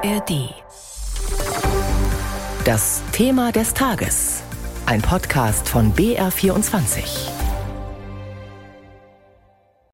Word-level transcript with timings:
ARD. 0.00 0.54
Das 2.64 3.02
Thema 3.10 3.50
des 3.50 3.74
Tages. 3.74 4.42
Ein 4.86 5.02
Podcast 5.02 5.68
von 5.68 5.92
BR24. 5.92 7.02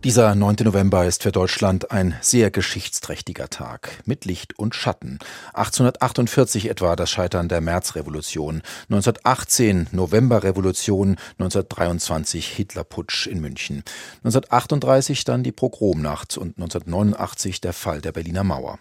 Dieser 0.01 0.35
9. 0.35 0.57
November 0.65 1.07
ist 1.07 1.23
für 1.23 1.33
Deutschland 1.33 1.91
ein 1.91 2.15
sehr 2.21 2.51
geschichtsträchtiger 2.51 3.49
Tag 3.49 4.03
mit 4.05 4.27
Licht 4.27 4.59
und 4.59 4.75
Schatten. 4.75 5.21
1848 5.55 6.69
etwa 6.69 6.97
das 6.97 7.11
Scheitern 7.11 7.49
der 7.49 7.63
Märzrevolution, 7.63 8.61
1918 8.91 9.89
Novemberrevolution, 9.93 11.17
1923 11.39 12.47
Hitlerputsch 12.49 13.27
in 13.27 13.41
München, 13.41 13.83
1938 14.25 15.25
dann 15.25 15.43
die 15.43 15.53
Pogromnacht 15.53 16.37
und 16.37 16.59
1989 16.59 17.63
der 17.63 17.73
Fall 17.73 18.03
der 18.03 18.13
Berliner 18.13 18.45
Mauer. 18.45 18.79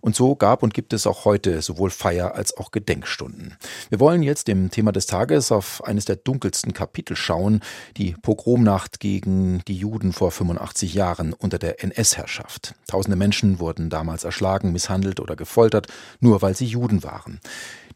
Und 0.00 0.14
so 0.14 0.36
gab 0.36 0.62
und 0.62 0.74
gibt 0.74 0.92
es 0.92 1.06
auch 1.06 1.24
heute 1.24 1.60
sowohl 1.60 1.90
Feier- 1.90 2.34
als 2.34 2.56
auch 2.56 2.70
Gedenkstunden. 2.70 3.56
Wir 3.88 4.00
wollen 4.00 4.22
jetzt 4.22 4.48
dem 4.48 4.70
Thema 4.70 4.92
des 4.92 5.06
Tages 5.06 5.50
auf 5.50 5.84
eines 5.84 6.04
der 6.04 6.16
dunkelsten 6.16 6.72
Kapitel 6.72 7.16
schauen, 7.16 7.60
die 7.96 8.12
Pogromnacht 8.22 9.00
gegen 9.00 9.62
die 9.66 9.76
Juden 9.76 10.12
vor 10.12 10.30
85 10.30 10.94
Jahren 10.94 11.32
unter 11.32 11.58
der 11.58 11.82
NS-Herrschaft. 11.82 12.74
Tausende 12.86 13.16
Menschen 13.16 13.58
wurden 13.58 13.90
damals 13.90 14.24
erschlagen, 14.24 14.72
misshandelt 14.72 15.20
oder 15.20 15.36
gefoltert, 15.36 15.88
nur 16.20 16.42
weil 16.42 16.54
sie 16.54 16.66
Juden 16.66 17.02
waren. 17.02 17.40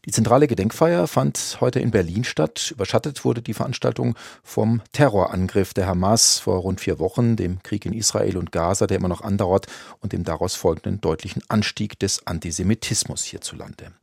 Die 0.05 0.11
zentrale 0.11 0.47
Gedenkfeier 0.47 1.07
fand 1.07 1.59
heute 1.61 1.79
in 1.79 1.91
Berlin 1.91 2.25
statt. 2.25 2.71
Überschattet 2.71 3.23
wurde 3.23 3.41
die 3.41 3.53
Veranstaltung 3.53 4.15
vom 4.43 4.81
Terrorangriff 4.91 5.73
der 5.73 5.87
Hamas 5.87 6.39
vor 6.39 6.57
rund 6.57 6.81
vier 6.81 6.99
Wochen, 6.99 7.37
dem 7.37 7.63
Krieg 7.63 7.85
in 7.85 7.93
Israel 7.93 8.35
und 8.35 8.51
Gaza, 8.51 8.85
der 8.85 8.97
immer 8.97 9.07
noch 9.07 9.21
andauert, 9.21 9.67
und 10.01 10.11
dem 10.11 10.25
daraus 10.25 10.55
folgenden 10.55 10.99
deutlichen 10.99 11.41
Anstieg 11.47 11.97
des 11.99 12.27
Antisemitismus 12.27 13.23
hierzulande. 13.23 13.93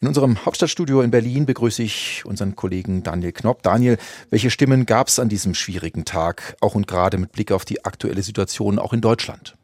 In 0.00 0.06
unserem 0.06 0.44
Hauptstadtstudio 0.46 1.00
in 1.00 1.10
Berlin 1.10 1.44
begrüße 1.44 1.82
ich 1.82 2.22
unseren 2.24 2.54
Kollegen 2.54 3.02
Daniel 3.02 3.32
Knopp. 3.32 3.64
Daniel, 3.64 3.98
welche 4.30 4.50
Stimmen 4.50 4.86
gab 4.86 5.08
es 5.08 5.18
an 5.18 5.28
diesem 5.28 5.54
schwierigen 5.54 6.04
Tag, 6.04 6.56
auch 6.60 6.76
und 6.76 6.86
gerade 6.86 7.18
mit 7.18 7.32
Blick 7.32 7.50
auf 7.50 7.64
die 7.64 7.84
aktuelle 7.84 8.22
Situation 8.22 8.78
auch 8.78 8.92
in 8.92 9.00
Deutschland? 9.00 9.57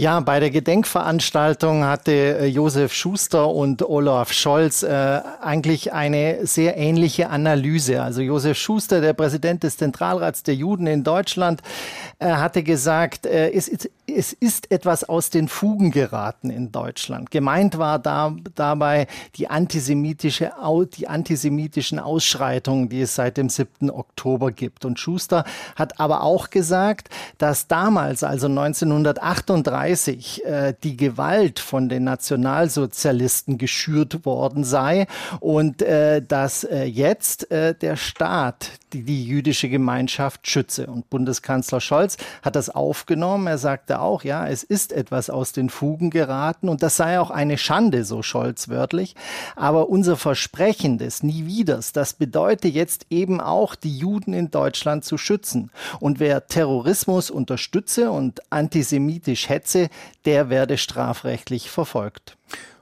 Ja, 0.00 0.18
bei 0.20 0.40
der 0.40 0.48
Gedenkveranstaltung 0.48 1.84
hatte 1.84 2.12
äh, 2.12 2.46
Josef 2.46 2.94
Schuster 2.94 3.50
und 3.50 3.82
Olaf 3.82 4.32
Scholz 4.32 4.82
äh, 4.82 5.20
eigentlich 5.42 5.92
eine 5.92 6.46
sehr 6.46 6.78
ähnliche 6.78 7.28
Analyse. 7.28 8.02
Also 8.02 8.22
Josef 8.22 8.56
Schuster, 8.56 9.02
der 9.02 9.12
Präsident 9.12 9.62
des 9.62 9.76
Zentralrats 9.76 10.42
der 10.42 10.54
Juden 10.54 10.86
in 10.86 11.04
Deutschland, 11.04 11.60
äh, 12.18 12.28
hatte 12.28 12.62
gesagt, 12.62 13.26
äh, 13.26 13.50
es, 13.50 13.90
es 14.16 14.32
ist 14.32 14.70
etwas 14.70 15.04
aus 15.04 15.30
den 15.30 15.48
Fugen 15.48 15.90
geraten 15.90 16.50
in 16.50 16.72
Deutschland. 16.72 17.30
Gemeint 17.30 17.78
war 17.78 17.98
da, 17.98 18.34
dabei 18.54 19.06
die, 19.36 19.48
antisemitische, 19.48 20.52
die 20.96 21.08
antisemitischen 21.08 21.98
Ausschreitungen, 21.98 22.88
die 22.88 23.02
es 23.02 23.14
seit 23.14 23.36
dem 23.36 23.48
7. 23.48 23.90
Oktober 23.90 24.52
gibt. 24.52 24.84
Und 24.84 24.98
Schuster 24.98 25.44
hat 25.76 26.00
aber 26.00 26.22
auch 26.22 26.50
gesagt, 26.50 27.10
dass 27.38 27.66
damals, 27.68 28.24
also 28.24 28.46
1938, 28.46 29.60
1930 29.70 30.44
äh, 30.44 30.74
die 30.82 30.96
Gewalt 30.96 31.58
von 31.58 31.88
den 31.88 32.04
Nationalsozialisten 32.04 33.58
geschürt 33.58 34.24
worden 34.24 34.64
sei 34.64 35.06
und 35.40 35.82
äh, 35.82 36.22
dass 36.22 36.64
äh, 36.64 36.84
jetzt 36.84 37.48
der 37.50 37.96
Staat 37.96 38.70
die, 38.92 39.02
die 39.02 39.24
jüdische 39.24 39.68
Gemeinschaft 39.68 40.48
schütze. 40.48 40.86
Und 40.86 41.10
Bundeskanzler 41.10 41.80
Scholz 41.80 42.16
hat 42.42 42.56
das 42.56 42.70
aufgenommen. 42.70 43.46
Er 43.46 43.58
sagte 43.58 43.99
auch, 44.00 44.24
ja, 44.24 44.46
es 44.46 44.62
ist 44.62 44.92
etwas 44.92 45.30
aus 45.30 45.52
den 45.52 45.70
Fugen 45.70 46.10
geraten 46.10 46.68
und 46.68 46.82
das 46.82 46.96
sei 46.96 47.20
auch 47.20 47.30
eine 47.30 47.58
Schande, 47.58 48.04
so 48.04 48.22
Scholz 48.22 48.68
wörtlich. 48.68 49.14
Aber 49.56 49.88
unser 49.88 50.16
Versprechen 50.16 50.98
des 50.98 51.22
Nie 51.22 51.46
Wieders, 51.46 51.92
das 51.92 52.14
bedeutet 52.14 52.74
jetzt 52.74 53.06
eben 53.10 53.40
auch, 53.40 53.74
die 53.74 53.96
Juden 53.96 54.32
in 54.32 54.50
Deutschland 54.50 55.04
zu 55.04 55.18
schützen. 55.18 55.70
Und 56.00 56.20
wer 56.20 56.46
Terrorismus 56.46 57.30
unterstütze 57.30 58.10
und 58.10 58.40
antisemitisch 58.50 59.48
hetze, 59.48 59.88
der 60.24 60.50
werde 60.50 60.78
strafrechtlich 60.78 61.70
verfolgt. 61.70 62.36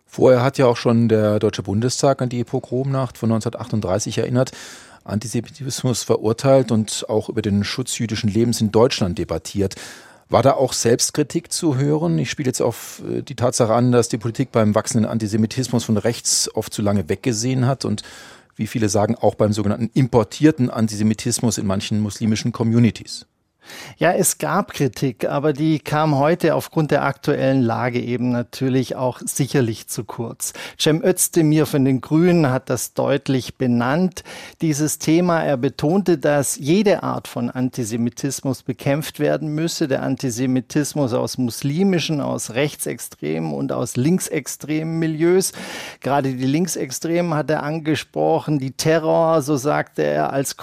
Vorher 0.07 0.43
hat 0.43 0.59
ja 0.59 0.67
auch 0.67 0.77
schon 0.77 1.09
der 1.09 1.39
Deutsche 1.39 1.63
Bundestag 1.63 2.23
an 2.23 2.29
die 2.29 2.43
Pogromnacht 2.43 3.19
von 3.19 3.31
1938 3.31 4.19
erinnert. 4.19 4.53
Antisemitismus 5.05 6.03
verurteilt 6.03 6.71
und 6.71 7.07
auch 7.09 7.29
über 7.29 7.43
den 7.43 7.65
Schutz 7.65 7.99
jüdischen 7.99 8.29
Lebens 8.29 8.61
in 8.61 8.71
Deutschland 8.71 9.19
debattiert. 9.19 9.75
War 10.31 10.43
da 10.43 10.53
auch 10.53 10.75
Selbstkritik 10.75 11.53
zu 11.53 11.77
hören? 11.77 12.19
Ich 12.19 12.31
spiele 12.31 12.49
jetzt 12.49 12.61
auf 12.61 13.03
äh, 13.09 13.23
die 13.23 13.35
Tatsache 13.35 13.75
an, 13.75 13.93
dass 13.93 14.09
die 14.09 14.19
Politik 14.19 14.53
beim 14.53 14.75
wachsenden 14.75 15.11
Antisemitismus 15.11 15.85
von 15.85 15.97
rechts 15.97 16.55
oft 16.55 16.73
zu 16.73 16.83
lange 16.83 17.09
weggesehen 17.09 17.67
hat 17.67 17.85
und 17.85 18.03
wie 18.57 18.67
viele 18.67 18.89
sagen, 18.89 19.15
auch 19.15 19.37
beim 19.37 19.53
sogenannten 19.53 19.91
importierten 19.95 20.69
Antisemitismus 20.69 21.59
in 21.59 21.67
manchen 21.67 22.01
muslimischen 22.01 22.53
Communities. 22.53 23.27
Ja, 23.97 24.13
es 24.13 24.39
gab 24.39 24.73
Kritik, 24.73 25.29
aber 25.29 25.53
die 25.53 25.79
kam 25.79 26.17
heute 26.17 26.55
aufgrund 26.55 26.91
der 26.91 27.05
aktuellen 27.05 27.63
Lage 27.63 28.01
eben 28.01 28.31
natürlich 28.31 28.97
auch 28.97 29.21
sicherlich 29.25 29.89
zu 29.89 30.05
kurz. 30.05 30.53
Cem 30.79 31.03
Özdemir 31.03 31.67
von 31.67 31.85
den 31.85 32.01
Grünen 32.01 32.51
hat 32.51 32.71
das 32.71 32.95
deutlich 32.95 33.57
benannt, 33.57 34.23
dieses 34.61 34.99
Thema. 34.99 35.43
Er 35.43 35.57
betonte, 35.57 36.19
dass 36.19 36.57
jede 36.57 37.03
Art 37.03 37.29
von 37.29 37.51
Antisemitismus 37.51 38.63
bekämpft 38.63 39.19
werden 39.19 39.49
müsse. 39.49 39.89
Der 39.89 40.03
Antisemitismus 40.03 41.13
aus 41.13 41.39
muslimischen, 41.39 42.21
aus 42.21 42.51
rechtsextremen 42.51 43.53
und 43.53 43.73
aus 43.73 43.97
linksextremen 43.97 44.99
Milieus. 44.99 45.53
Gerade 46.01 46.35
die 46.35 46.47
Linksextremen 46.47 47.35
hat 47.35 47.51
er 47.51 47.63
angesprochen, 47.63 48.59
die 48.59 48.73
Terror, 48.73 49.43
so 49.43 49.57
sagte 49.57 50.03
er, 50.03 50.33
als 50.33 50.57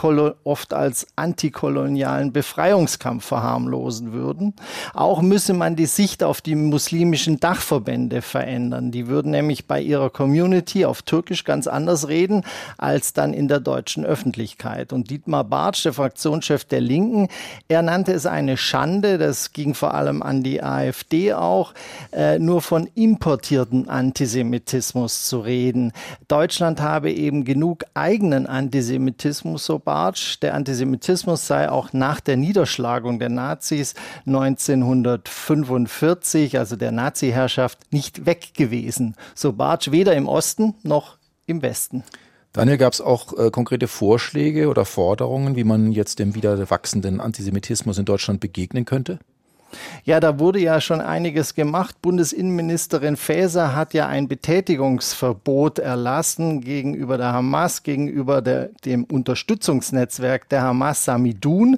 oft 0.44 0.74
als 0.74 1.08
antikolonialen 1.16 2.32
Befreiungs 2.32 2.95
Befreiungskampf 2.96 3.26
verharmlosen 3.26 4.14
würden. 4.14 4.54
Auch 4.94 5.22
müsse 5.22 5.54
man 5.54 5.76
die 5.76 5.86
Sicht 5.86 6.24
auf 6.24 6.42
die 6.42 6.56
muslimischen 6.56 7.40
Dachverbände 7.40 8.22
verändern. 8.22 8.92
Die 8.92 9.08
würden 9.08 9.32
nämlich 9.32 9.68
bei 9.68 9.82
ihrer 9.82 10.10
Community 10.10 10.86
auf 10.86 11.02
Türkisch 11.02 11.44
ganz 11.44 11.68
anders 11.68 12.08
reden 12.08 12.44
als 12.78 13.14
dann 13.14 13.34
in 13.34 13.48
der 13.48 13.60
deutschen 13.60 14.06
Öffentlichkeit. 14.06 14.94
Und 14.94 15.10
Dietmar 15.10 15.44
Bartsch, 15.44 15.86
der 15.86 15.94
Fraktionschef 15.94 16.66
der 16.66 16.82
Linken, 16.82 17.28
er 17.68 17.82
nannte 17.82 18.14
es 18.14 18.26
eine 18.26 18.58
Schande, 18.58 19.18
das 19.18 19.52
ging 19.52 19.74
vor 19.74 19.94
allem 19.94 20.22
an 20.24 20.44
die 20.44 20.64
AfD 20.64 21.34
auch, 21.34 21.74
äh, 22.12 22.40
nur 22.40 22.62
von 22.62 22.88
importierten 22.96 23.90
Antisemitismus 23.90 25.28
zu 25.28 25.40
reden. 25.40 25.92
Deutschland 26.28 26.82
habe 26.82 27.12
eben 27.12 27.44
genug 27.44 27.84
eigenen 27.94 28.48
Antisemitismus, 28.48 29.66
so 29.66 29.80
Bartsch. 29.80 30.38
Der 30.42 30.54
Antisemitismus 30.54 31.48
sei 31.48 31.70
auch 31.70 31.94
nach 31.94 32.20
der 32.20 32.38
Niederschlagung 32.38 32.85
Niederschlagung 32.86 33.20
der 33.20 33.30
Nazis 33.30 33.96
1945, 34.28 36.60
also 36.60 36.76
der 36.76 36.92
Nazi-Herrschaft, 36.92 37.80
nicht 37.92 38.26
weg 38.26 38.54
gewesen. 38.54 39.16
So 39.34 39.54
Bartsch 39.54 39.92
weder 39.92 40.14
im 40.16 40.28
Osten 40.28 40.76
noch 40.84 41.18
im 41.48 41.62
Westen. 41.62 42.04
Daniel, 42.54 42.78
gab 42.78 42.94
es 42.94 43.02
auch 43.02 43.38
äh, 43.38 43.52
konkrete 43.52 43.88
Vorschläge 43.88 44.70
oder 44.70 44.86
Forderungen, 44.86 45.56
wie 45.56 45.66
man 45.66 45.92
jetzt 45.92 46.20
dem 46.20 46.36
wieder 46.36 46.70
wachsenden 46.70 47.20
Antisemitismus 47.20 47.98
in 47.98 48.06
Deutschland 48.06 48.40
begegnen 48.40 48.86
könnte? 48.86 49.20
Ja, 50.04 50.20
da 50.20 50.40
wurde 50.40 50.60
ja 50.60 50.82
schon 50.82 51.02
einiges 51.02 51.56
gemacht. 51.56 52.02
Bundesinnenministerin 52.02 53.16
Faeser 53.16 53.76
hat 53.76 53.94
ja 53.94 54.08
ein 54.08 54.28
Betätigungsverbot 54.28 55.80
erlassen 55.80 56.62
gegenüber 56.62 57.18
der 57.18 57.34
Hamas, 57.34 57.84
gegenüber 57.84 58.42
der, 58.42 58.70
dem 58.86 59.04
Unterstützungsnetzwerk 59.04 60.50
der 60.50 60.62
Hamas 60.62 61.06
Samidun. 61.06 61.78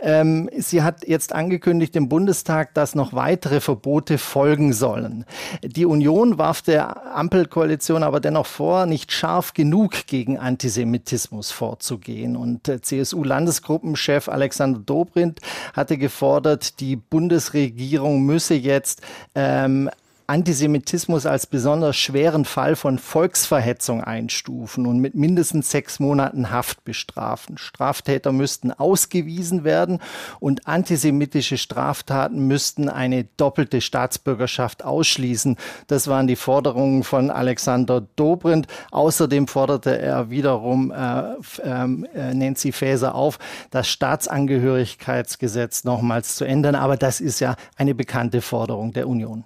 Ähm, 0.00 0.50
sie 0.56 0.82
hat 0.82 1.06
jetzt 1.06 1.32
angekündigt 1.32 1.96
im 1.96 2.08
Bundestag, 2.08 2.74
dass 2.74 2.94
noch 2.94 3.12
weitere 3.12 3.60
Verbote 3.60 4.18
folgen 4.18 4.72
sollen. 4.72 5.24
Die 5.62 5.86
Union 5.86 6.38
warf 6.38 6.62
der 6.62 7.16
Ampelkoalition 7.16 8.02
aber 8.02 8.20
dennoch 8.20 8.46
vor, 8.46 8.86
nicht 8.86 9.12
scharf 9.12 9.54
genug 9.54 10.06
gegen 10.06 10.38
Antisemitismus 10.38 11.50
vorzugehen. 11.50 12.36
Und 12.36 12.68
äh, 12.68 12.80
CSU-Landesgruppenchef 12.80 14.28
Alexander 14.28 14.80
Dobrindt 14.80 15.40
hatte 15.74 15.98
gefordert, 15.98 16.80
die 16.80 16.96
Bundes 16.96 17.29
Bundesregierung 17.30 18.26
müsse 18.26 18.54
jetzt 18.54 19.02
ähm, 19.36 19.88
Antisemitismus 20.30 21.26
als 21.26 21.48
besonders 21.48 21.96
schweren 21.96 22.44
Fall 22.44 22.76
von 22.76 22.98
Volksverhetzung 22.98 24.04
einstufen 24.04 24.86
und 24.86 25.00
mit 25.00 25.16
mindestens 25.16 25.72
sechs 25.72 25.98
Monaten 25.98 26.52
Haft 26.52 26.84
bestrafen. 26.84 27.58
Straftäter 27.58 28.30
müssten 28.30 28.70
ausgewiesen 28.70 29.64
werden 29.64 29.98
und 30.38 30.68
antisemitische 30.68 31.58
Straftaten 31.58 32.46
müssten 32.46 32.88
eine 32.88 33.24
doppelte 33.38 33.80
Staatsbürgerschaft 33.80 34.84
ausschließen. 34.84 35.56
Das 35.88 36.06
waren 36.06 36.28
die 36.28 36.36
Forderungen 36.36 37.02
von 37.02 37.32
Alexander 37.32 38.00
Dobrindt. 38.14 38.68
Außerdem 38.92 39.48
forderte 39.48 39.98
er 39.98 40.30
wiederum 40.30 40.92
äh, 40.92 41.34
äh, 41.64 42.34
Nancy 42.34 42.70
Faeser 42.70 43.16
auf, 43.16 43.40
das 43.72 43.88
Staatsangehörigkeitsgesetz 43.88 45.82
nochmals 45.82 46.36
zu 46.36 46.44
ändern. 46.44 46.76
Aber 46.76 46.96
das 46.96 47.20
ist 47.20 47.40
ja 47.40 47.56
eine 47.74 47.96
bekannte 47.96 48.42
Forderung 48.42 48.92
der 48.92 49.08
Union. 49.08 49.42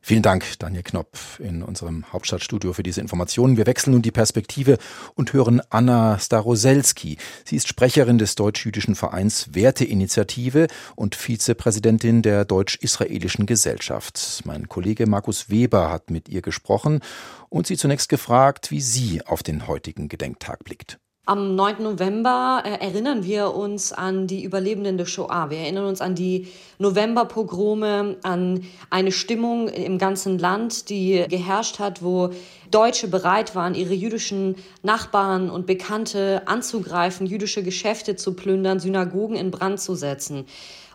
Vielen 0.00 0.22
Dank, 0.22 0.58
Daniel 0.58 0.82
Knopp, 0.82 1.18
in 1.38 1.62
unserem 1.62 2.10
Hauptstadtstudio 2.12 2.72
für 2.72 2.82
diese 2.82 3.00
Informationen. 3.00 3.56
Wir 3.56 3.66
wechseln 3.66 3.92
nun 3.92 4.02
die 4.02 4.10
Perspektive 4.10 4.78
und 5.14 5.32
hören 5.32 5.60
Anna 5.70 6.18
Staroselski. 6.18 7.18
Sie 7.44 7.56
ist 7.56 7.68
Sprecherin 7.68 8.16
des 8.16 8.34
deutsch-jüdischen 8.34 8.94
Vereins 8.94 9.54
Werteinitiative 9.54 10.68
und 10.94 11.14
Vizepräsidentin 11.14 12.22
der 12.22 12.44
deutsch-israelischen 12.44 13.46
Gesellschaft. 13.46 14.42
Mein 14.44 14.68
Kollege 14.68 15.06
Markus 15.06 15.50
Weber 15.50 15.90
hat 15.90 16.10
mit 16.10 16.28
ihr 16.28 16.42
gesprochen 16.42 17.00
und 17.48 17.66
sie 17.66 17.76
zunächst 17.76 18.08
gefragt, 18.08 18.70
wie 18.70 18.80
sie 18.80 19.26
auf 19.26 19.42
den 19.42 19.66
heutigen 19.66 20.08
Gedenktag 20.08 20.64
blickt. 20.64 20.98
Am 21.28 21.56
9. 21.56 21.82
November 21.82 22.62
äh, 22.64 22.82
erinnern 22.82 23.22
wir 23.22 23.54
uns 23.54 23.92
an 23.92 24.26
die 24.26 24.42
Überlebenden 24.42 24.96
der 24.96 25.04
Shoah. 25.04 25.50
Wir 25.50 25.58
erinnern 25.58 25.84
uns 25.84 26.00
an 26.00 26.14
die 26.14 26.48
Novemberpogrome, 26.78 28.16
an 28.22 28.64
eine 28.88 29.12
Stimmung 29.12 29.68
im 29.68 29.98
ganzen 29.98 30.38
Land, 30.38 30.88
die 30.88 31.26
geherrscht 31.28 31.80
hat, 31.80 32.02
wo 32.02 32.30
Deutsche 32.70 33.08
bereit 33.08 33.54
waren, 33.54 33.74
ihre 33.74 33.94
jüdischen 33.94 34.56
Nachbarn 34.82 35.50
und 35.50 35.66
Bekannte 35.66 36.42
anzugreifen, 36.46 37.26
jüdische 37.26 37.62
Geschäfte 37.62 38.16
zu 38.16 38.34
plündern, 38.34 38.80
Synagogen 38.80 39.36
in 39.36 39.50
Brand 39.50 39.80
zu 39.80 39.94
setzen. 39.94 40.46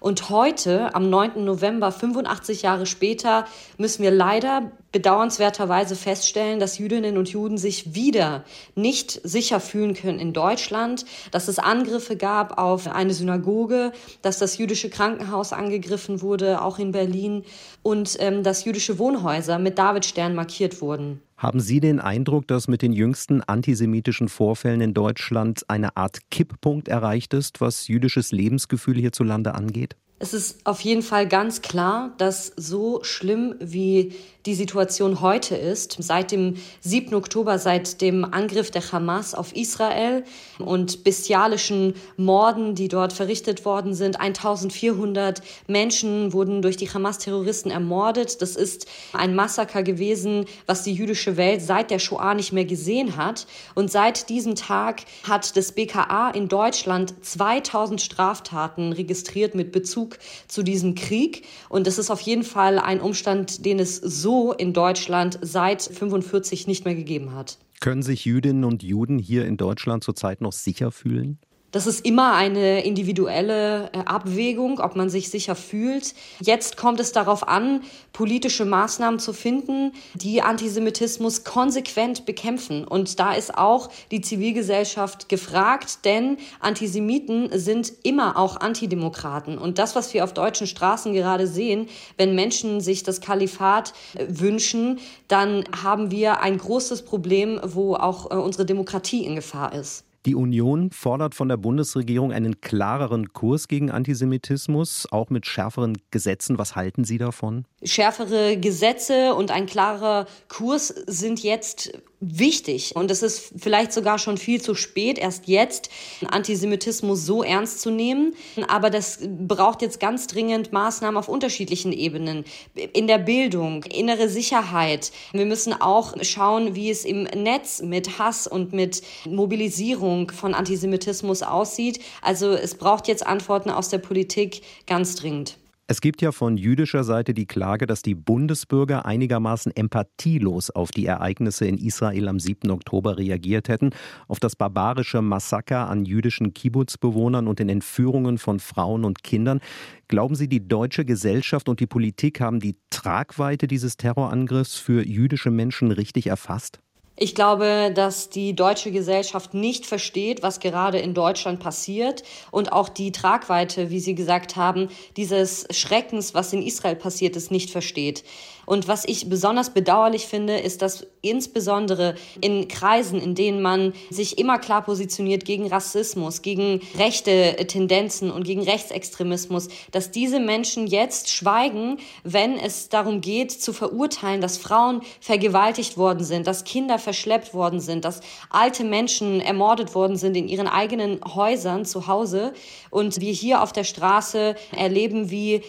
Und 0.04 0.30
heute, 0.30 0.94
am 0.96 1.10
9. 1.10 1.46
November, 1.46 1.90
85 1.90 2.64
Jahre 2.64 2.86
später, 2.86 3.46
müssen 3.78 4.04
wir 4.04 4.12
leider 4.12 4.70
bedauernswerterweise 4.92 5.96
feststellen, 5.96 6.60
dass 6.60 6.78
Jüdinnen 6.78 7.18
und 7.18 7.30
Juden 7.30 7.58
sich 7.58 7.96
wieder 7.96 8.44
nicht 8.76 9.22
sicher 9.24 9.62
fühlen 9.62 9.94
können 9.94 10.20
in 10.20 10.34
Deutschland, 10.34 11.06
dass 11.32 11.48
es 11.48 11.58
Angriffe 11.58 12.18
gab 12.18 12.58
auf 12.58 12.88
eine 12.88 13.14
Synagoge, 13.14 13.94
dass 14.22 14.40
das 14.40 14.58
jüdische 14.58 14.90
Krankenhaus 14.90 15.54
angegriffen 15.54 16.22
wurde, 16.22 16.62
auch 16.62 16.80
in 16.80 16.92
Berlin, 16.92 17.46
und 17.82 18.18
ähm, 18.20 18.44
dass 18.44 18.66
jüdische 18.66 19.00
Wohnhäuser 19.00 19.58
mit 19.58 19.78
Davidstern 19.78 20.36
markiert 20.36 20.82
wurden. 20.82 21.22
Haben 21.44 21.60
Sie 21.60 21.82
den 21.82 22.00
Eindruck, 22.00 22.48
dass 22.48 22.70
mit 22.70 22.82
den 22.82 22.94
jüngsten 22.94 23.42
antisemitischen 23.42 24.30
Vorfällen 24.30 24.80
in 24.80 24.94
Deutschland 24.94 25.70
eine 25.70 25.98
Art 25.98 26.20
Kipppunkt 26.32 26.88
erreicht 26.88 27.34
ist, 27.34 27.60
was 27.60 27.90
jüdisches 27.90 28.32
Lebensgefühl 28.32 28.96
hierzulande 28.96 29.54
angeht? 29.54 29.98
Es 30.20 30.34
ist 30.34 30.66
auf 30.66 30.80
jeden 30.82 31.02
Fall 31.02 31.28
ganz 31.28 31.62
klar, 31.62 32.14
dass 32.18 32.54
so 32.56 33.04
schlimm 33.04 33.56
wie 33.60 34.14
die 34.46 34.56
Situation 34.56 35.22
heute 35.22 35.56
ist, 35.56 35.96
seit 36.00 36.32
dem 36.32 36.58
7. 36.82 37.16
Oktober, 37.16 37.60
seit 37.60 38.02
dem 38.02 38.26
Angriff 38.26 38.72
der 38.72 38.92
Hamas 38.92 39.36
auf 39.36 39.56
Israel 39.56 40.24
und 40.60 41.04
bestialischen 41.06 41.94
Morden, 42.18 42.76
die 42.76 42.90
dort 42.90 43.14
verrichtet 43.14 43.64
worden 43.64 43.94
sind. 43.94 44.20
1400 44.20 45.42
Menschen 45.68 46.34
wurden 46.34 46.62
durch 46.62 46.76
die 46.76 46.90
Hamas-Terroristen 46.90 47.72
ermordet. 47.72 48.42
Das 48.42 48.58
ist 48.58 48.86
ein 49.14 49.34
Massaker 49.34 49.82
gewesen, 49.82 50.46
was 50.66 50.84
die 50.84 50.94
jüdische 50.94 51.38
Welt 51.38 51.62
seit 51.62 51.90
der 51.90 52.00
Shoah 52.00 52.34
nicht 52.34 52.52
mehr 52.52 52.66
gesehen 52.66 53.16
hat. 53.16 53.48
Und 53.76 53.92
seit 53.92 54.28
diesem 54.30 54.56
Tag 54.56 55.04
hat 55.24 55.56
das 55.56 55.72
BKA 55.72 56.32
in 56.32 56.50
Deutschland 56.50 57.14
2000 57.22 58.02
Straftaten 58.02 58.92
registriert 58.92 59.56
mit 59.56 59.72
Bezug 59.72 60.03
zu 60.48 60.64
diesem 60.64 60.96
Krieg. 60.96 61.46
Und 61.70 61.88
das 61.88 61.98
ist 61.98 62.10
auf 62.10 62.22
jeden 62.22 62.44
Fall 62.44 62.80
ein 62.80 63.02
Umstand, 63.02 63.66
den 63.66 63.80
es 63.80 63.98
so 63.98 64.54
in 64.54 64.74
Deutschland 64.74 65.40
seit 65.42 65.82
45 65.82 66.68
nicht 66.68 66.86
mehr 66.86 66.96
gegeben 66.96 67.34
hat. 67.34 67.58
Können 67.80 68.04
sich 68.04 68.26
Jüdinnen 68.26 68.64
und 68.64 68.82
Juden 68.82 69.20
hier 69.20 69.46
in 69.46 69.58
Deutschland 69.58 70.04
zurzeit 70.04 70.42
noch 70.42 70.54
sicher 70.54 70.92
fühlen? 70.92 71.40
Das 71.74 71.88
ist 71.88 72.06
immer 72.06 72.34
eine 72.34 72.86
individuelle 72.86 73.90
äh, 73.94 73.98
Abwägung, 74.06 74.80
ob 74.80 74.96
man 74.96 75.10
sich 75.10 75.32
sicher 75.32 75.56
fühlt. 75.56 76.14
Jetzt 76.40 76.78
kommt 76.78 77.00
es 77.00 77.14
darauf 77.14 77.48
an, 77.48 77.82
politische 78.14 78.64
Maßnahmen 78.64 79.20
zu 79.20 79.34
finden, 79.34 79.92
die 80.14 80.44
Antisemitismus 80.44 81.44
konsequent 81.44 82.28
bekämpfen. 82.28 82.86
Und 82.86 83.20
da 83.20 83.34
ist 83.34 83.58
auch 83.58 83.90
die 84.12 84.22
Zivilgesellschaft 84.22 85.30
gefragt, 85.30 86.06
denn 86.06 86.38
Antisemiten 86.60 87.50
sind 87.58 87.92
immer 88.04 88.38
auch 88.38 88.58
Antidemokraten. 88.58 89.58
Und 89.58 89.80
das, 89.80 89.96
was 89.96 90.14
wir 90.14 90.26
auf 90.26 90.36
deutschen 90.36 90.68
Straßen 90.68 91.12
gerade 91.12 91.48
sehen, 91.48 91.90
wenn 92.18 92.36
Menschen 92.36 92.82
sich 92.82 93.02
das 93.02 93.20
Kalifat 93.20 93.94
äh, 94.14 94.28
wünschen, 94.30 95.00
dann 95.28 95.64
haben 95.84 96.12
wir 96.12 96.42
ein 96.42 96.60
großes 96.60 97.04
Problem, 97.04 97.60
wo 97.64 97.96
auch 97.96 98.30
äh, 98.30 98.36
unsere 98.36 98.68
Demokratie 98.68 99.26
in 99.26 99.36
Gefahr 99.36 99.74
ist. 99.74 100.06
Die 100.26 100.36
Union 100.36 100.90
fordert 100.92 101.36
von 101.36 101.50
der 101.50 101.58
Bundesregierung 101.58 102.32
einen 102.32 102.62
klareren 102.62 103.34
Kurs 103.34 103.68
gegen 103.68 103.92
Antisemitismus, 103.92 105.06
auch 105.12 105.30
mit 105.30 105.46
schärferen 105.46 105.98
Gesetzen. 106.12 106.58
Was 106.58 106.78
halten 106.78 107.04
Sie 107.04 107.18
davon? 107.18 107.66
Schärfere 107.84 108.58
Gesetze 108.58 109.36
und 109.36 109.52
ein 109.52 109.66
klarer 109.66 110.26
Kurs 110.48 110.88
sind 110.88 111.44
jetzt 111.44 111.92
wichtig. 112.24 112.96
Und 112.96 113.12
es 113.12 113.22
ist 113.22 113.54
vielleicht 113.58 113.94
sogar 113.94 114.18
schon 114.20 114.38
viel 114.38 114.62
zu 114.62 114.76
spät, 114.76 115.18
erst 115.18 115.48
jetzt 115.48 115.90
Antisemitismus 116.28 117.26
so 117.26 117.44
ernst 117.44 117.82
zu 117.82 117.90
nehmen. 117.90 118.36
Aber 118.68 118.90
das 118.90 119.20
braucht 119.22 119.82
jetzt 119.82 120.00
ganz 120.00 120.28
dringend 120.28 120.72
Maßnahmen 120.72 121.18
auf 121.18 121.28
unterschiedlichen 121.28 121.92
Ebenen. 121.92 122.46
In 122.94 123.08
der 123.08 123.18
Bildung, 123.18 123.84
innere 123.84 124.30
Sicherheit. 124.30 125.12
Wir 125.32 125.46
müssen 125.46 125.74
auch 125.74 126.16
schauen, 126.22 126.76
wie 126.76 126.90
es 126.90 127.06
im 127.06 127.24
Netz 127.24 127.82
mit 127.82 128.20
Hass 128.20 128.48
und 128.48 128.74
mit 128.74 129.02
Mobilisierung 129.26 130.32
von 130.32 130.54
Antisemitismus 130.54 131.44
aussieht. 131.44 132.00
Also 132.22 132.52
es 132.52 132.76
braucht 132.76 133.08
jetzt 133.08 133.26
Antworten 133.26 133.70
aus 133.70 133.90
der 133.90 134.00
Politik 134.00 134.62
ganz 134.86 135.16
dringend. 135.16 135.58
Es 135.86 136.00
gibt 136.00 136.22
ja 136.22 136.32
von 136.32 136.56
jüdischer 136.56 137.04
Seite 137.04 137.34
die 137.34 137.46
Klage, 137.46 137.86
dass 137.88 138.02
die 138.02 138.16
Bundesbürger 138.16 139.06
einigermaßen 139.06 139.76
empathielos 139.76 140.70
auf 140.70 140.92
die 140.92 141.06
Ereignisse 141.06 141.66
in 141.66 141.78
Israel 141.78 142.30
am 142.30 142.40
7. 142.40 142.72
Oktober 142.72 143.18
reagiert 143.18 143.68
hätten, 143.68 143.90
auf 144.30 144.40
das 144.40 144.56
barbarische 144.56 145.22
Massaker 145.22 145.90
an 145.90 146.06
jüdischen 146.06 146.54
Kibbutzbewohnern 146.54 147.50
und 147.50 147.60
den 147.60 147.68
Entführungen 147.68 148.38
von 148.38 148.62
Frauen 148.62 149.04
und 149.04 149.24
Kindern. 149.24 149.60
Glauben 150.08 150.36
Sie, 150.36 150.48
die 150.48 150.66
deutsche 150.66 151.04
Gesellschaft 151.04 151.68
und 151.68 151.82
die 151.82 151.88
Politik 151.88 152.40
haben 152.40 152.62
die 152.62 152.78
Tragweite 152.90 153.68
dieses 153.68 153.98
Terrorangriffs 153.98 154.78
für 154.78 155.06
jüdische 155.06 155.52
Menschen 155.52 155.92
richtig 155.92 156.28
erfasst? 156.28 156.80
Ich 157.16 157.36
glaube, 157.36 157.92
dass 157.94 158.30
die 158.30 158.56
deutsche 158.56 158.92
Gesellschaft 158.92 159.54
nicht 159.54 159.86
versteht, 159.86 160.42
was 160.42 160.60
gerade 160.60 160.98
in 160.98 161.14
Deutschland 161.14 161.60
passiert 161.60 162.24
und 162.50 162.72
auch 162.72 162.90
die 162.90 163.12
Tragweite, 163.12 163.92
wie 163.92 164.00
Sie 164.00 164.16
gesagt 164.16 164.56
haben, 164.56 164.90
dieses 165.16 165.68
Schreckens, 165.70 166.34
was 166.34 166.54
in 166.54 166.64
Israel 166.64 166.96
passiert 166.96 167.36
ist, 167.36 167.52
nicht 167.52 167.70
versteht. 167.70 168.24
Und 168.66 168.88
was 168.88 169.06
ich 169.06 169.30
besonders 169.30 169.72
bedauerlich 169.72 170.28
finde, 170.28 170.58
ist, 170.58 170.82
dass 170.82 171.06
insbesondere 171.22 172.16
in 172.42 172.68
Kreisen, 172.68 173.20
in 173.22 173.36
denen 173.36 173.62
man 173.62 173.94
sich 174.10 174.38
immer 174.38 174.60
klar 174.60 174.84
positioniert 174.84 175.46
gegen 175.46 175.68
Rassismus, 175.68 176.42
gegen 176.42 176.82
rechte 176.98 177.56
Tendenzen 177.68 178.30
und 178.32 178.44
gegen 178.44 178.62
Rechtsextremismus, 178.64 179.70
dass 179.92 180.12
diese 180.12 180.40
Menschen 180.40 180.86
jetzt 180.88 181.30
schweigen, 181.30 181.98
wenn 182.24 182.58
es 182.58 182.90
darum 182.90 183.22
geht, 183.22 183.52
zu 183.52 183.74
verurteilen, 183.74 184.42
dass 184.42 184.58
Frauen 184.58 185.02
vergewaltigt 185.22 185.98
worden 185.98 186.24
sind, 186.24 186.48
dass 186.48 186.64
Kinder 186.64 187.00
verschleppt 187.00 187.54
worden 187.54 187.80
sind, 187.80 188.06
dass 188.06 188.22
alte 188.50 188.84
Menschen 188.84 189.40
ermordet 189.40 189.96
worden 189.96 190.18
sind 190.18 190.36
in 190.36 190.48
ihren 190.48 190.68
eigenen 190.68 191.20
Häusern 191.24 191.86
zu 191.86 192.08
Hause 192.08 192.54
und 192.94 193.20
wir 193.20 193.34
hier 193.34 193.62
auf 193.62 193.74
der 193.74 193.84
Straße 193.84 194.56
erleben, 194.76 195.32
wie 195.32 195.64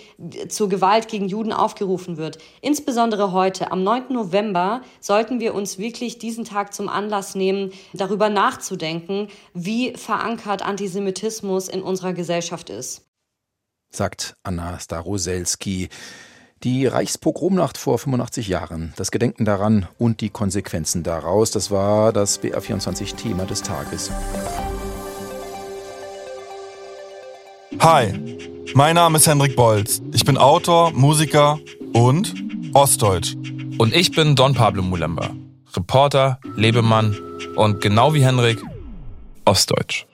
zur 0.49 0.69
Gewalt 0.69 1.09
gegen 1.09 1.29
Juden 1.29 1.53
aufgerufen 1.53 2.17
wird. 2.17 2.39
Insbesondere 2.61 3.33
heute, 3.33 3.73
am 3.73 3.83
9. 3.83 4.13
November, 4.13 4.83
sollten 5.01 5.41
wir 5.41 5.55
uns 5.55 5.79
wirklich 5.79 6.19
diesen 6.19 6.45
Tag 6.45 6.75
zum 6.75 6.89
Anlass 6.89 7.35
nehmen, 7.35 7.73
darüber 7.93 8.29
nachzudenken, 8.29 9.29
wie 9.55 9.95
verankert 9.95 10.63
Antisemitismus 10.63 11.69
in 11.69 11.83
unserer 11.83 12.13
Gesellschaft 12.13 12.71
ist. 12.71 13.03
Sagt 13.91 14.35
Anna 14.43 14.79
Staroselski. 14.79 15.89
Die 16.63 16.87
Reichspogromnacht 16.87 17.77
vor 17.77 17.99
85 17.99 18.49
Jahren, 18.49 18.95
das 18.97 19.11
Gedenken 19.11 19.45
daran 19.45 19.87
und 19.99 20.23
die 20.23 20.31
Konsequenzen 20.31 21.03
daraus, 21.03 21.51
das 21.51 21.71
war 21.71 22.11
das 22.13 22.43
BR24-Thema 22.43 23.45
des 23.45 23.61
Tages. 23.61 24.11
Hi, 27.81 28.13
mein 28.75 28.95
Name 28.95 29.19
ist 29.19 29.27
Hendrik 29.27 29.57
Bolz. 29.57 30.01
Ich 30.13 30.25
bin 30.25 30.39
Autor, 30.39 30.93
Musiker 30.93 31.59
und 31.93 32.35
Ostdeutsch. 32.73 33.35
Und 33.79 33.95
ich 33.95 34.13
bin 34.13 34.37
Don 34.37 34.55
Pablo 34.55 34.83
Mulemba, 34.83 35.31
Reporter, 35.77 36.39
Lebemann 36.57 37.17
und 37.57 37.81
genau 37.81 38.15
wie 38.15 38.25
Hendrik, 38.25 38.63
Ostdeutsch. 39.45 40.07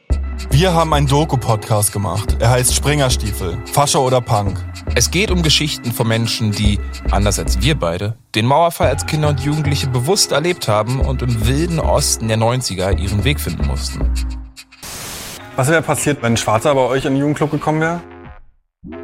Wir 0.51 0.73
haben 0.73 0.93
einen 0.95 1.07
Doku-Podcast 1.07 1.93
gemacht. 1.93 2.37
Er 2.41 2.51
heißt 2.51 2.75
Springerstiefel, 2.75 3.59
Fascher 3.67 4.01
oder 4.01 4.21
Punk. 4.21 4.59
Es 4.95 5.11
geht 5.11 5.31
um 5.31 5.43
Geschichten 5.43 5.93
von 5.93 6.09
Menschen, 6.09 6.51
die, 6.51 6.81
anders 7.11 7.39
als 7.39 7.61
wir 7.61 7.77
beide, 7.77 8.17
den 8.35 8.47
Mauerfall 8.47 8.89
als 8.89 9.07
Kinder 9.07 9.29
und 9.29 9.41
Jugendliche 9.41 9.87
bewusst 9.87 10.33
erlebt 10.33 10.67
haben 10.67 11.01
und 11.01 11.23
im 11.23 11.47
wilden 11.47 11.79
Osten 11.79 12.29
der 12.29 12.39
90er 12.39 12.99
ihren 12.99 13.23
Weg 13.23 13.39
finden 13.39 13.67
mussten. 13.67 14.13
Was 15.61 15.69
wäre 15.69 15.83
passiert, 15.83 16.23
wenn 16.23 16.33
ein 16.33 16.37
Schwarzer 16.39 16.75
bei 16.75 16.81
euch 16.81 17.05
in 17.05 17.13
den 17.13 17.21
Jugendclub 17.21 17.51
gekommen 17.51 17.83
wäre? 17.83 18.01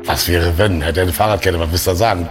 Was 0.07 0.27
wäre, 0.27 0.57
wenn? 0.57 0.81
Hätte 0.81 1.01
er 1.01 1.03
eine 1.03 1.13
Fahrradkette, 1.13 1.61
was 1.61 1.71
willst 1.71 1.87
du 1.87 1.91
da 1.91 1.97
sagen? 1.97 2.31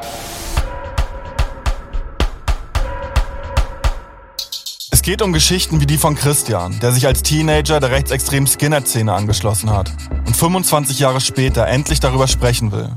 Es 4.90 5.04
geht 5.04 5.22
um 5.22 5.32
Geschichten 5.32 5.80
wie 5.80 5.86
die 5.86 6.00
von 6.00 6.16
Christian, 6.16 6.80
der 6.80 6.92
sich 6.92 7.06
als 7.06 7.22
Teenager 7.22 7.80
der 7.80 7.92
rechtsextremen 7.92 8.48
Skinhead-Szene 8.48 9.14
angeschlossen 9.14 9.70
hat 9.70 9.92
und 10.26 10.36
25 10.36 10.98
Jahre 10.98 11.22
später 11.22 11.68
endlich 11.68 12.00
darüber 12.00 12.28
sprechen 12.28 12.72
will. 12.72 12.90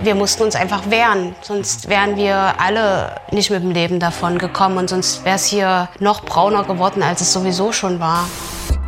Wir 0.00 0.14
mussten 0.14 0.42
uns 0.42 0.54
einfach 0.54 0.88
wehren, 0.88 1.34
sonst 1.42 1.90
wären 1.90 2.16
wir 2.16 2.58
alle 2.58 3.20
nicht 3.30 3.50
mit 3.50 3.62
dem 3.62 3.72
Leben 3.72 4.00
davon 4.00 4.38
gekommen 4.38 4.78
und 4.78 4.88
sonst 4.88 5.22
wäre 5.22 5.36
es 5.36 5.44
hier 5.44 5.90
noch 6.00 6.24
brauner 6.24 6.64
geworden, 6.64 7.02
als 7.02 7.20
es 7.20 7.30
sowieso 7.30 7.72
schon 7.72 8.00
war. 8.00 8.26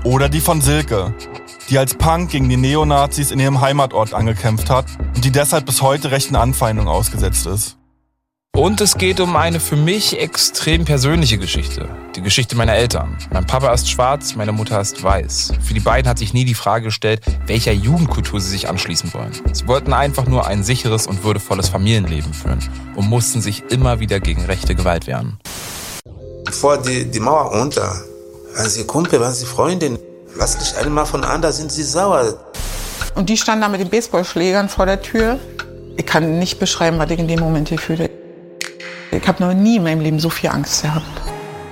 Oder 0.05 0.31
die 0.31 0.41
von 0.41 0.63
Silke, 0.63 1.13
die 1.69 1.79
als 1.79 1.95
Punk 1.95 2.31
gegen 2.31 2.49
die 2.49 2.57
Neonazis 2.57 3.31
in 3.31 3.39
ihrem 3.39 3.61
Heimatort 3.61 4.15
angekämpft 4.15 4.71
hat 4.71 4.87
und 5.15 5.25
die 5.25 5.31
deshalb 5.31 5.67
bis 5.67 5.83
heute 5.83 6.11
rechten 6.11 6.37
Anfeindungen 6.37 6.89
ausgesetzt 6.89 7.47
ist. 7.47 7.77
Und 8.57 8.81
es 8.81 8.99
geht 8.99 9.21
um 9.21 9.37
eine 9.37 9.61
für 9.61 9.77
mich 9.77 10.19
extrem 10.19 10.85
persönliche 10.85 11.39
Geschichte. 11.39 11.89
Die 12.17 12.23
Geschichte 12.23 12.57
meiner 12.57 12.75
Eltern. 12.75 13.17
Mein 13.33 13.47
Papa 13.47 13.73
ist 13.73 13.89
schwarz, 13.89 14.35
meine 14.35 14.51
Mutter 14.51 14.81
ist 14.81 15.01
weiß. 15.01 15.53
Für 15.61 15.75
die 15.75 15.81
beiden 15.81 16.09
hat 16.09 16.19
sich 16.19 16.35
nie 16.35 16.45
die 16.45 16.55
Frage 16.55 16.87
gestellt, 16.87 17.21
welcher 17.47 17.71
Jugendkultur 17.71 18.41
sie 18.41 18.49
sich 18.49 18.69
anschließen 18.69 19.15
wollen. 19.15 19.33
Sie 19.53 19.69
wollten 19.69 19.93
einfach 19.93 20.27
nur 20.27 20.47
ein 20.47 20.65
sicheres 20.65 21.07
und 21.07 21.23
würdevolles 21.23 21.69
Familienleben 21.69 22.35
führen 22.35 22.59
und 22.97 23.09
mussten 23.09 23.41
sich 23.41 23.63
immer 23.69 24.01
wieder 24.01 24.19
gegen 24.19 24.45
rechte 24.45 24.75
Gewalt 24.75 25.07
wehren. 25.07 25.39
Vor 26.51 26.79
die, 26.79 27.05
die 27.05 27.21
Mauer 27.21 27.53
unter. 27.53 28.03
Waren 28.57 28.71
sie 28.71 28.85
Kumpel, 28.85 29.21
waren 29.21 29.35
sie 29.35 29.47
Freundin. 29.47 29.99
Lass 30.39 30.57
dich 30.57 30.77
einmal 30.77 31.05
von 31.05 31.25
an, 31.25 31.43
da 31.43 31.51
sind 31.51 31.73
sie 31.73 31.83
sauer. 31.83 32.35
Und 33.17 33.29
die 33.29 33.37
standen 33.37 33.63
da 33.63 33.69
mit 33.69 33.81
den 33.81 33.89
Baseballschlägern 33.91 34.69
vor 34.69 34.87
der 34.87 35.03
Tür. 35.03 35.41
Ich 35.97 36.07
kann 36.07 36.39
nicht 36.39 36.61
beschreiben, 36.61 36.97
was 37.01 37.11
ich 37.11 37.19
in 37.19 37.27
dem 37.27 37.41
Moment 37.41 37.71
hier 37.71 37.79
fühle. 37.81 38.09
Ich 39.11 39.27
habe 39.27 39.43
noch 39.43 39.53
nie 39.53 39.77
in 39.77 39.83
meinem 39.83 40.01
Leben 40.01 40.21
so 40.21 40.31
viel 40.31 40.51
Angst 40.51 40.83
gehabt. 40.83 41.05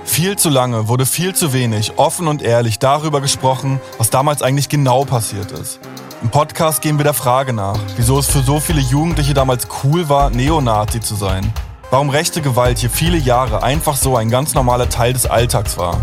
Viel 0.03 0.35
zu 0.35 0.49
lange 0.49 0.89
wurde 0.89 1.05
viel 1.05 1.33
zu 1.33 1.53
wenig 1.53 1.93
offen 1.95 2.27
und 2.27 2.41
ehrlich 2.41 2.77
darüber 2.77 3.21
gesprochen, 3.21 3.79
was 3.99 4.09
damals 4.09 4.41
eigentlich 4.41 4.67
genau 4.67 5.05
passiert 5.05 5.53
ist. 5.53 5.79
Im 6.21 6.29
Podcast 6.29 6.81
gehen 6.81 6.97
wir 6.97 7.05
der 7.05 7.13
Frage 7.13 7.53
nach, 7.53 7.79
wieso 7.95 8.19
es 8.19 8.27
für 8.27 8.41
so 8.41 8.59
viele 8.59 8.81
Jugendliche 8.81 9.33
damals 9.33 9.67
cool 9.83 10.09
war, 10.09 10.29
Neonazi 10.29 10.99
zu 10.99 11.15
sein. 11.15 11.53
Warum 11.89 12.09
rechte 12.09 12.41
Gewalt 12.41 12.79
hier 12.79 12.89
viele 12.89 13.17
Jahre 13.17 13.63
einfach 13.63 13.95
so 13.95 14.17
ein 14.17 14.29
ganz 14.29 14.53
normaler 14.55 14.89
Teil 14.89 15.13
des 15.13 15.25
Alltags 15.25 15.77
war. 15.77 16.01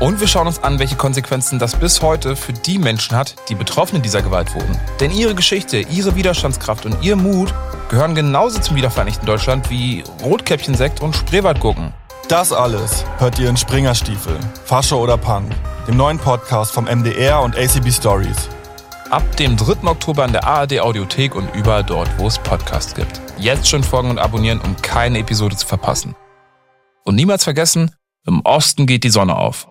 Und 0.00 0.20
wir 0.20 0.28
schauen 0.28 0.46
uns 0.46 0.62
an, 0.62 0.78
welche 0.78 0.94
Konsequenzen 0.94 1.58
das 1.58 1.74
bis 1.74 2.02
heute 2.02 2.36
für 2.36 2.52
die 2.52 2.78
Menschen 2.78 3.16
hat, 3.16 3.34
die 3.48 3.56
Betroffene 3.56 4.00
dieser 4.00 4.22
Gewalt 4.22 4.54
wurden. 4.54 4.78
Denn 5.00 5.10
ihre 5.10 5.34
Geschichte, 5.34 5.78
ihre 5.78 6.14
Widerstandskraft 6.14 6.86
und 6.86 7.02
ihr 7.02 7.16
Mut 7.16 7.52
gehören 7.88 8.14
genauso 8.14 8.60
zum 8.60 8.76
wiedervereinigten 8.76 9.26
Deutschland 9.26 9.70
wie 9.70 10.04
Rotkäppchensekt 10.22 11.00
und 11.00 11.16
Spreewaldgurken. 11.16 11.92
Das 12.28 12.52
alles 12.52 13.04
hört 13.18 13.40
ihr 13.40 13.48
in 13.48 13.56
Springerstiefel, 13.56 14.38
Fascho 14.64 15.02
oder 15.02 15.16
Punk, 15.16 15.50
dem 15.88 15.96
neuen 15.96 16.18
Podcast 16.18 16.70
vom 16.72 16.84
MDR 16.84 17.42
und 17.42 17.56
ACB 17.56 17.90
Stories. 17.90 18.48
Ab 19.10 19.36
dem 19.36 19.56
3. 19.56 19.88
Oktober 19.88 20.24
in 20.24 20.32
der 20.32 20.46
ARD 20.46 20.78
Audiothek 20.78 21.34
und 21.34 21.52
überall 21.56 21.82
dort, 21.82 22.08
wo 22.18 22.28
es 22.28 22.38
Podcasts 22.38 22.94
gibt. 22.94 23.20
Jetzt 23.36 23.68
schon 23.68 23.82
folgen 23.82 24.10
und 24.10 24.18
abonnieren, 24.18 24.60
um 24.60 24.76
keine 24.76 25.18
Episode 25.18 25.56
zu 25.56 25.66
verpassen. 25.66 26.14
Und 27.04 27.16
niemals 27.16 27.42
vergessen, 27.42 27.96
im 28.26 28.42
Osten 28.42 28.86
geht 28.86 29.02
die 29.02 29.10
Sonne 29.10 29.34
auf. 29.34 29.66